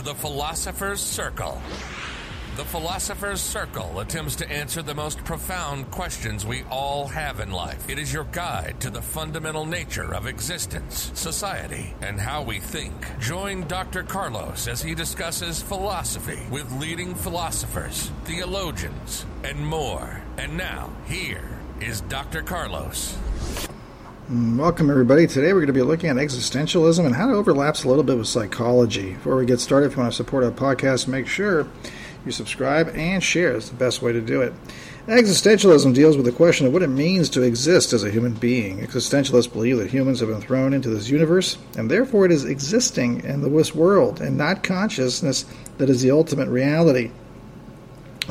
to 0.00 0.06
the 0.06 0.14
Philosopher's 0.14 1.00
Circle. 1.00 1.60
The 2.56 2.64
Philosopher's 2.64 3.40
Circle 3.40 4.00
attempts 4.00 4.34
to 4.36 4.50
answer 4.50 4.80
the 4.80 4.94
most 4.94 5.22
profound 5.24 5.90
questions 5.90 6.46
we 6.46 6.62
all 6.70 7.06
have 7.08 7.38
in 7.38 7.50
life. 7.50 7.86
It 7.86 7.98
is 7.98 8.10
your 8.10 8.24
guide 8.24 8.76
to 8.80 8.88
the 8.88 9.02
fundamental 9.02 9.66
nature 9.66 10.14
of 10.14 10.26
existence, 10.26 11.10
society, 11.14 11.94
and 12.00 12.18
how 12.18 12.42
we 12.42 12.60
think. 12.60 12.94
Join 13.18 13.66
Dr. 13.68 14.02
Carlos 14.02 14.68
as 14.68 14.80
he 14.80 14.94
discusses 14.94 15.60
philosophy 15.60 16.40
with 16.50 16.72
leading 16.72 17.14
philosophers, 17.14 18.10
theologians, 18.24 19.26
and 19.44 19.58
more. 19.66 20.22
And 20.38 20.56
now, 20.56 20.90
here 21.08 21.44
is 21.80 22.00
Dr. 22.02 22.42
Carlos. 22.42 23.18
Welcome, 24.30 24.90
everybody. 24.90 25.26
Today 25.26 25.52
we're 25.52 25.58
going 25.58 25.66
to 25.66 25.72
be 25.72 25.82
looking 25.82 26.08
at 26.08 26.14
existentialism 26.14 27.04
and 27.04 27.16
how 27.16 27.30
it 27.30 27.34
overlaps 27.34 27.82
a 27.82 27.88
little 27.88 28.04
bit 28.04 28.16
with 28.16 28.28
psychology. 28.28 29.14
Before 29.14 29.34
we 29.34 29.44
get 29.44 29.58
started, 29.58 29.86
if 29.86 29.96
you 29.96 30.02
want 30.02 30.12
to 30.12 30.16
support 30.16 30.44
our 30.44 30.52
podcast, 30.52 31.08
make 31.08 31.26
sure 31.26 31.66
you 32.24 32.30
subscribe 32.30 32.90
and 32.94 33.24
share. 33.24 33.56
It's 33.56 33.70
the 33.70 33.74
best 33.74 34.02
way 34.02 34.12
to 34.12 34.20
do 34.20 34.40
it. 34.40 34.52
Existentialism 35.08 35.92
deals 35.96 36.16
with 36.16 36.26
the 36.26 36.32
question 36.32 36.64
of 36.64 36.72
what 36.72 36.84
it 36.84 36.90
means 36.90 37.28
to 37.30 37.42
exist 37.42 37.92
as 37.92 38.04
a 38.04 38.10
human 38.12 38.34
being. 38.34 38.78
Existentialists 38.78 39.52
believe 39.52 39.78
that 39.78 39.90
humans 39.90 40.20
have 40.20 40.28
been 40.28 40.40
thrown 40.40 40.74
into 40.74 40.90
this 40.90 41.08
universe, 41.08 41.58
and 41.76 41.90
therefore 41.90 42.24
it 42.24 42.30
is 42.30 42.44
existing 42.44 43.24
in 43.24 43.42
this 43.42 43.74
world 43.74 44.20
and 44.20 44.36
not 44.36 44.62
consciousness 44.62 45.44
that 45.78 45.90
is 45.90 46.02
the 46.02 46.12
ultimate 46.12 46.48
reality 46.48 47.10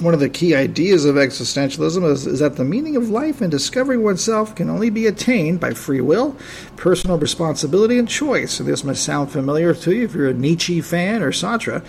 one 0.02 0.14
of 0.14 0.20
the 0.20 0.30
key 0.30 0.56
ideas 0.56 1.06
of 1.06 1.16
existentialism 1.16 2.10
is, 2.10 2.26
is, 2.26 2.40
that 2.40 2.56
the 2.56 2.64
meaning 2.64 2.96
of 2.96 3.10
life 3.10 3.42
and 3.42 3.52
discovering 3.52 4.04
oneself 4.04 4.56
can 4.56 4.70
only 4.70 4.90
be 4.90 5.08
attained 5.08 5.60
by 5.60 5.74
free 5.74 6.02
will, 6.02 6.36
personal 6.76 7.18
responsibility, 7.18 7.98
and 7.98 8.08
choice. 8.08 8.58
This 8.58 8.84
must 8.84 9.04
sound 9.04 9.32
familiar 9.32 9.74
to 9.74 9.94
you 9.94 10.06
if 10.06 10.14
you're 10.14 10.30
a 10.30 10.34
Nietzsche 10.34 10.82
fan 10.82 11.22
or 11.22 11.32
Sartre. 11.32 11.84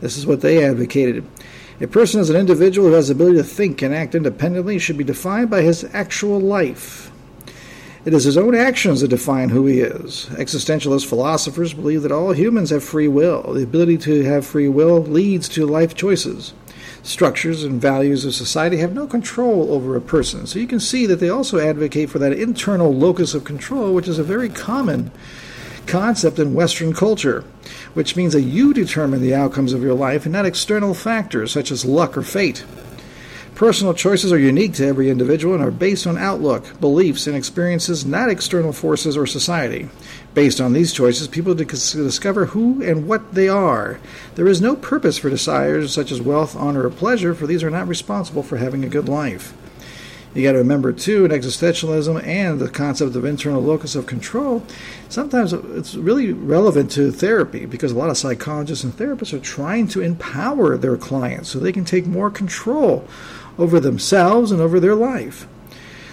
This 0.00 0.16
is 0.16 0.26
what 0.26 0.40
they 0.40 0.64
advocated. 0.64 1.24
A 1.80 1.86
person 1.86 2.20
as 2.20 2.30
an 2.30 2.36
individual 2.36 2.88
who 2.88 2.94
has 2.94 3.08
the 3.08 3.14
ability 3.14 3.38
to 3.38 3.44
think 3.44 3.82
and 3.82 3.94
act 3.94 4.14
independently 4.14 4.78
should 4.78 4.98
be 4.98 5.04
defined 5.04 5.50
by 5.50 5.62
his 5.62 5.84
actual 5.92 6.40
life. 6.40 7.10
It 8.04 8.14
is 8.14 8.24
his 8.24 8.36
own 8.36 8.54
actions 8.54 9.00
that 9.00 9.08
define 9.08 9.48
who 9.48 9.66
he 9.66 9.80
is. 9.80 10.26
Existentialist 10.30 11.06
philosophers 11.06 11.74
believe 11.74 12.02
that 12.02 12.12
all 12.12 12.32
humans 12.32 12.70
have 12.70 12.84
free 12.84 13.08
will. 13.08 13.42
The 13.52 13.64
ability 13.64 13.98
to 13.98 14.24
have 14.24 14.46
free 14.46 14.68
will 14.68 15.02
leads 15.02 15.48
to 15.50 15.66
life 15.66 15.94
choices 15.94 16.54
structures 17.06 17.62
and 17.62 17.80
values 17.80 18.24
of 18.24 18.34
society 18.34 18.78
have 18.78 18.92
no 18.92 19.06
control 19.06 19.72
over 19.72 19.96
a 19.96 20.00
person. 20.00 20.46
So 20.46 20.58
you 20.58 20.66
can 20.66 20.80
see 20.80 21.06
that 21.06 21.20
they 21.20 21.28
also 21.28 21.58
advocate 21.58 22.10
for 22.10 22.18
that 22.18 22.32
internal 22.32 22.92
locus 22.92 23.32
of 23.32 23.44
control, 23.44 23.94
which 23.94 24.08
is 24.08 24.18
a 24.18 24.24
very 24.24 24.48
common 24.48 25.12
concept 25.86 26.38
in 26.38 26.52
Western 26.52 26.92
culture, 26.92 27.44
which 27.94 28.16
means 28.16 28.32
that 28.32 28.42
you 28.42 28.74
determine 28.74 29.20
the 29.20 29.34
outcomes 29.34 29.72
of 29.72 29.82
your 29.82 29.94
life 29.94 30.26
and 30.26 30.32
not 30.32 30.46
external 30.46 30.94
factors 30.94 31.52
such 31.52 31.70
as 31.70 31.84
luck 31.84 32.16
or 32.16 32.22
fate. 32.22 32.64
Personal 33.56 33.94
choices 33.94 34.32
are 34.32 34.38
unique 34.38 34.74
to 34.74 34.86
every 34.86 35.08
individual 35.08 35.54
and 35.54 35.64
are 35.64 35.70
based 35.70 36.06
on 36.06 36.18
outlook, 36.18 36.78
beliefs, 36.78 37.26
and 37.26 37.34
experiences, 37.34 38.04
not 38.04 38.28
external 38.28 38.70
forces 38.70 39.16
or 39.16 39.26
society. 39.26 39.88
Based 40.34 40.60
on 40.60 40.74
these 40.74 40.92
choices, 40.92 41.26
people 41.26 41.54
discover 41.54 42.44
who 42.44 42.82
and 42.82 43.08
what 43.08 43.32
they 43.32 43.48
are. 43.48 43.98
There 44.34 44.46
is 44.46 44.60
no 44.60 44.76
purpose 44.76 45.16
for 45.16 45.30
desires 45.30 45.94
such 45.94 46.12
as 46.12 46.20
wealth, 46.20 46.54
honor, 46.54 46.84
or 46.84 46.90
pleasure, 46.90 47.34
for 47.34 47.46
these 47.46 47.62
are 47.62 47.70
not 47.70 47.88
responsible 47.88 48.42
for 48.42 48.58
having 48.58 48.84
a 48.84 48.90
good 48.90 49.08
life. 49.08 49.54
You 50.34 50.42
got 50.42 50.52
to 50.52 50.58
remember, 50.58 50.92
too, 50.92 51.24
in 51.24 51.30
existentialism 51.30 52.26
and 52.26 52.60
the 52.60 52.68
concept 52.68 53.16
of 53.16 53.24
internal 53.24 53.62
locus 53.62 53.94
of 53.94 54.04
control, 54.04 54.62
sometimes 55.08 55.54
it's 55.54 55.94
really 55.94 56.30
relevant 56.34 56.90
to 56.90 57.10
therapy 57.10 57.64
because 57.64 57.92
a 57.92 57.96
lot 57.96 58.10
of 58.10 58.18
psychologists 58.18 58.84
and 58.84 58.92
therapists 58.92 59.32
are 59.32 59.38
trying 59.38 59.88
to 59.88 60.02
empower 60.02 60.76
their 60.76 60.98
clients 60.98 61.48
so 61.48 61.58
they 61.58 61.72
can 61.72 61.86
take 61.86 62.06
more 62.06 62.30
control 62.30 63.08
over 63.58 63.80
themselves 63.80 64.52
and 64.52 64.60
over 64.60 64.80
their 64.80 64.94
life. 64.94 65.46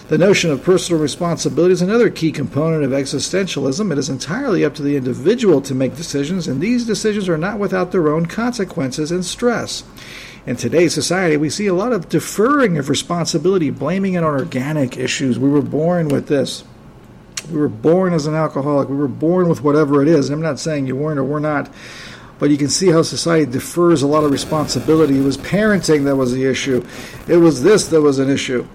The 0.08 0.18
notion 0.18 0.50
of 0.50 0.62
personal 0.62 1.00
responsibility 1.00 1.72
is 1.72 1.80
another 1.80 2.10
key 2.10 2.30
component 2.30 2.84
of 2.84 2.90
existentialism. 2.90 3.90
It 3.90 3.96
is 3.96 4.10
entirely 4.10 4.62
up 4.62 4.74
to 4.74 4.82
the 4.82 4.96
individual 4.96 5.62
to 5.62 5.74
make 5.74 5.96
decisions, 5.96 6.46
and 6.46 6.60
these 6.60 6.86
decisions 6.86 7.26
are 7.26 7.38
not 7.38 7.58
without 7.58 7.90
their 7.90 8.12
own 8.12 8.26
consequences 8.26 9.10
and 9.10 9.24
stress. 9.24 9.82
In 10.46 10.56
today's 10.56 10.92
society, 10.92 11.38
we 11.38 11.48
see 11.48 11.68
a 11.68 11.74
lot 11.74 11.94
of 11.94 12.10
deferring 12.10 12.76
of 12.76 12.90
responsibility, 12.90 13.70
blaming 13.70 14.12
it 14.12 14.22
on 14.22 14.34
organic 14.34 14.98
issues. 14.98 15.38
We 15.38 15.48
were 15.48 15.62
born 15.62 16.08
with 16.08 16.28
this. 16.28 16.64
We 17.50 17.56
were 17.56 17.68
born 17.68 18.12
as 18.12 18.26
an 18.26 18.34
alcoholic. 18.34 18.90
We 18.90 18.96
were 18.96 19.08
born 19.08 19.48
with 19.48 19.62
whatever 19.62 20.02
it 20.02 20.08
is. 20.08 20.28
I'm 20.28 20.42
not 20.42 20.60
saying 20.60 20.86
you 20.86 20.96
weren't 20.96 21.18
or 21.18 21.24
were 21.24 21.40
not 21.40 21.70
but 22.38 22.50
you 22.50 22.56
can 22.56 22.68
see 22.68 22.88
how 22.88 23.02
society 23.02 23.50
defers 23.50 24.02
a 24.02 24.06
lot 24.06 24.24
of 24.24 24.30
responsibility. 24.30 25.18
It 25.18 25.24
was 25.24 25.38
parenting 25.38 26.04
that 26.04 26.16
was 26.16 26.32
the 26.32 26.44
issue, 26.44 26.84
it 27.28 27.36
was 27.36 27.62
this 27.62 27.86
that 27.88 28.00
was 28.00 28.18
an 28.18 28.30
issue. 28.30 28.66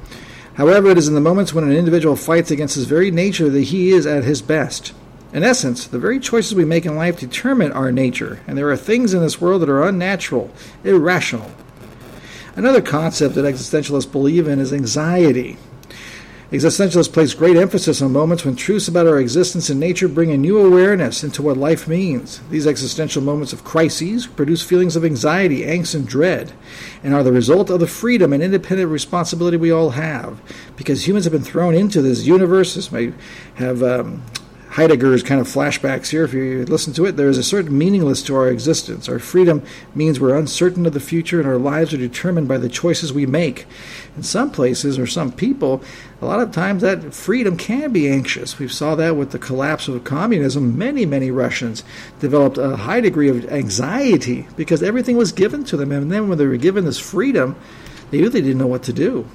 However, 0.55 0.89
it 0.89 0.97
is 0.97 1.07
in 1.07 1.13
the 1.13 1.21
moments 1.21 1.53
when 1.53 1.63
an 1.63 1.71
individual 1.71 2.17
fights 2.17 2.51
against 2.51 2.75
his 2.75 2.85
very 2.85 3.11
nature 3.11 3.49
that 3.49 3.61
he 3.61 3.91
is 3.91 4.05
at 4.05 4.25
his 4.25 4.41
best. 4.41 4.93
In 5.31 5.43
essence, 5.43 5.85
the 5.85 5.99
very 5.99 6.19
choices 6.19 6.55
we 6.55 6.65
make 6.65 6.85
in 6.85 6.95
life 6.95 7.19
determine 7.19 7.71
our 7.71 7.91
nature, 7.91 8.41
and 8.47 8.57
there 8.57 8.69
are 8.69 8.75
things 8.75 9.13
in 9.13 9.21
this 9.21 9.39
world 9.39 9.61
that 9.61 9.69
are 9.69 9.87
unnatural, 9.87 10.51
irrational. 10.83 11.51
Another 12.55 12.81
concept 12.81 13.35
that 13.35 13.45
existentialists 13.45 14.11
believe 14.11 14.47
in 14.47 14.59
is 14.59 14.73
anxiety. 14.73 15.57
Existentialists 16.51 17.13
place 17.13 17.35
great 17.35 17.55
emphasis 17.55 18.01
on 18.01 18.11
moments 18.11 18.43
when 18.43 18.55
truths 18.55 18.87
about 18.87 19.05
our 19.05 19.19
existence 19.19 19.69
and 19.69 19.79
nature 19.79 20.07
bring 20.07 20.31
a 20.31 20.37
new 20.37 20.57
awareness 20.57 21.23
into 21.23 21.43
what 21.43 21.57
life 21.57 21.87
means. 21.87 22.41
These 22.49 22.65
existential 22.65 23.21
moments 23.21 23.53
of 23.53 23.63
crises 23.63 24.25
produce 24.25 24.63
feelings 24.63 24.95
of 24.95 25.05
anxiety, 25.05 25.61
angst, 25.61 25.93
and 25.93 26.07
dread, 26.07 26.51
and 27.03 27.13
are 27.13 27.21
the 27.21 27.31
result 27.31 27.69
of 27.69 27.79
the 27.79 27.85
freedom 27.85 28.33
and 28.33 28.41
independent 28.41 28.89
responsibility 28.89 29.57
we 29.57 29.69
all 29.69 29.91
have. 29.91 30.41
Because 30.75 31.07
humans 31.07 31.25
have 31.25 31.33
been 31.33 31.43
thrown 31.43 31.75
into 31.75 32.01
this 32.01 32.25
universe, 32.25 32.73
this 32.73 32.91
may 32.91 33.13
have 33.53 33.83
um, 33.83 34.23
Heidegger's 34.79 35.23
kind 35.23 35.41
of 35.41 35.47
flashbacks 35.47 36.09
here, 36.09 36.23
if 36.23 36.33
you 36.33 36.63
listen 36.63 36.93
to 36.93 37.05
it, 37.05 37.17
there 37.17 37.27
is 37.27 37.37
a 37.37 37.43
certain 37.43 37.77
meaninglessness 37.77 38.25
to 38.27 38.35
our 38.37 38.47
existence. 38.47 39.09
Our 39.09 39.19
freedom 39.19 39.61
means 39.93 40.21
we're 40.21 40.37
uncertain 40.37 40.85
of 40.85 40.93
the 40.93 41.01
future, 41.01 41.37
and 41.37 41.49
our 41.49 41.57
lives 41.57 41.93
are 41.93 41.97
determined 41.97 42.47
by 42.47 42.59
the 42.59 42.69
choices 42.69 43.11
we 43.11 43.25
make. 43.25 43.65
In 44.15 44.23
some 44.23 44.49
places 44.49 44.97
or 44.97 45.05
some 45.05 45.33
people, 45.33 45.83
a 46.21 46.25
lot 46.25 46.39
of 46.39 46.53
times 46.53 46.81
that 46.81 47.13
freedom 47.13 47.57
can 47.57 47.91
be 47.91 48.09
anxious. 48.09 48.57
We 48.57 48.69
saw 48.69 48.95
that 48.95 49.17
with 49.17 49.31
the 49.31 49.37
collapse 49.37 49.89
of 49.89 50.05
communism. 50.05 50.77
Many, 50.77 51.05
many 51.05 51.29
Russians 51.29 51.83
developed 52.21 52.57
a 52.57 52.77
high 52.77 53.01
degree 53.01 53.27
of 53.27 53.51
anxiety 53.51 54.47
because 54.55 54.81
everything 54.81 55.17
was 55.17 55.33
given 55.33 55.65
to 55.65 55.75
them, 55.75 55.91
and 55.91 56.09
then 56.09 56.29
when 56.29 56.37
they 56.37 56.47
were 56.47 56.55
given 56.55 56.85
this 56.85 56.99
freedom, 56.99 57.57
they 58.11 58.21
really 58.21 58.41
didn't 58.41 58.57
know 58.57 58.67
what 58.67 58.83
to 58.83 58.93
do. 58.93 59.27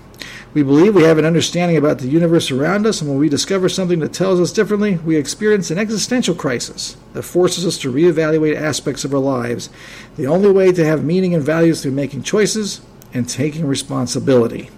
We 0.55 0.63
believe 0.63 0.95
we 0.95 1.03
have 1.03 1.19
an 1.19 1.25
understanding 1.25 1.77
about 1.77 1.99
the 1.99 2.07
universe 2.07 2.53
around 2.53 2.87
us, 2.87 3.01
and 3.01 3.11
when 3.11 3.19
we 3.19 3.29
discover 3.29 3.69
something 3.69 3.99
that 3.99 4.13
tells 4.13 4.39
us 4.39 4.53
differently, 4.53 4.99
we 4.99 5.17
experience 5.17 5.73
an 5.73 5.79
existential 5.79 6.37
crisis 6.37 6.97
that 7.13 7.25
forces 7.25 7.67
us 7.67 7.77
to 7.79 7.93
reevaluate 7.93 8.55
aspects 8.55 9.05
of 9.05 9.12
our 9.12 9.21
lives. 9.21 9.69
The 10.17 10.29
only 10.29 10.53
way 10.53 10.71
to 10.71 10.85
have 10.85 11.05
meaning 11.05 11.35
and 11.35 11.43
value 11.43 11.73
is 11.73 11.83
through 11.83 11.91
making 11.91 12.23
choices 12.23 12.83
and 13.12 13.29
taking 13.29 13.67
responsibility. 13.67 14.71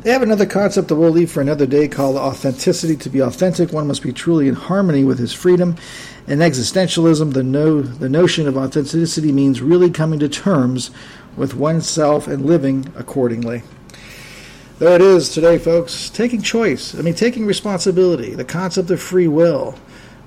They 0.00 0.12
have 0.12 0.22
another 0.22 0.46
concept 0.46 0.88
that 0.88 0.96
we'll 0.96 1.10
leave 1.10 1.30
for 1.30 1.42
another 1.42 1.66
day 1.66 1.86
called 1.86 2.16
authenticity. 2.16 2.96
To 2.96 3.10
be 3.10 3.20
authentic, 3.20 3.70
one 3.70 3.86
must 3.86 4.02
be 4.02 4.14
truly 4.14 4.48
in 4.48 4.54
harmony 4.54 5.04
with 5.04 5.18
his 5.18 5.34
freedom. 5.34 5.76
In 6.26 6.38
existentialism, 6.38 7.34
the, 7.34 7.42
no, 7.42 7.82
the 7.82 8.08
notion 8.08 8.48
of 8.48 8.56
authenticity 8.56 9.30
means 9.30 9.60
really 9.60 9.90
coming 9.90 10.20
to 10.20 10.28
terms 10.28 10.90
with 11.36 11.54
oneself 11.54 12.26
and 12.26 12.46
living 12.46 12.90
accordingly. 12.96 13.62
There 14.78 14.96
it 14.96 15.02
is 15.02 15.28
today, 15.28 15.58
folks. 15.58 16.10
Taking 16.10 16.42
choice. 16.42 16.96
I 16.98 17.02
mean, 17.02 17.14
taking 17.14 17.46
responsibility, 17.46 18.34
the 18.34 18.44
concept 18.44 18.90
of 18.90 19.00
free 19.00 19.28
will, 19.28 19.78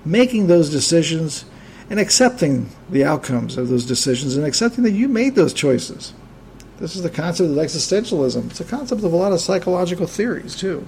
making 0.05 0.47
those 0.47 0.69
decisions 0.69 1.44
and 1.89 1.99
accepting 1.99 2.69
the 2.89 3.03
outcomes 3.03 3.57
of 3.57 3.67
those 3.67 3.85
decisions 3.85 4.38
and 4.38 4.45
accepting 4.45 4.85
that 4.85 4.91
you 4.91 5.09
made 5.09 5.35
those 5.35 5.53
choices. 5.53 6.13
This 6.79 6.95
is 6.95 7.01
the 7.01 7.09
concept 7.09 7.49
of 7.49 7.57
existentialism. 7.57 8.49
It's 8.51 8.61
a 8.61 8.65
concept 8.65 9.03
of 9.03 9.11
a 9.11 9.17
lot 9.17 9.33
of 9.33 9.41
psychological 9.41 10.07
theories, 10.07 10.55
too. 10.55 10.88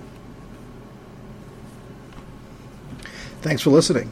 Thanks 3.41 3.61
for 3.61 3.71
listening. 3.71 4.07